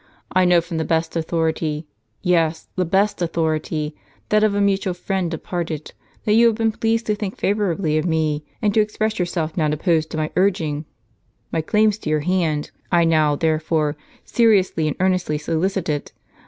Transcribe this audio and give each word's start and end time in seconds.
I 0.31 0.45
know 0.45 0.61
from 0.61 0.77
the 0.77 0.83
best 0.83 1.15
authority,— 1.15 1.85
yes, 2.23 2.69
the 2.75 2.85
best 2.85 3.21
authority,— 3.21 3.95
that 4.29 4.43
of 4.43 4.55
a 4.55 4.59
mutual 4.59 4.95
friend 4.95 5.29
departed, 5.29 5.93
that 6.25 6.33
you 6.33 6.47
have 6.47 6.55
been 6.55 6.71
pleased 6.71 7.05
to 7.05 7.13
think 7.13 7.37
favorably 7.37 7.99
of 7.99 8.05
me, 8.07 8.43
and 8.63 8.73
to 8.73 8.79
express 8.81 9.19
yourself 9.19 9.55
not 9.55 9.73
opposed 9.73 10.09
to 10.09 10.17
my 10.17 10.31
urging 10.35 10.85
my 11.51 11.61
claims 11.61 11.99
to 11.99 12.09
your 12.09 12.21
hand. 12.21 12.71
I 12.91 13.03
now, 13.03 13.35
therefore, 13.35 13.95
seriously 14.25 14.87
and 14.87 14.97
earnestly 14.99 15.37
solicit 15.37 15.87
it. 15.87 16.13